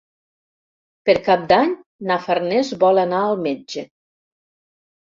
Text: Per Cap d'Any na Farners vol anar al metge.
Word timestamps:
Per 1.09 1.15
Cap 1.27 1.43
d'Any 1.53 1.75
na 2.13 2.19
Farners 2.27 2.75
vol 2.87 3.05
anar 3.07 3.25
al 3.29 3.39
metge. 3.47 3.89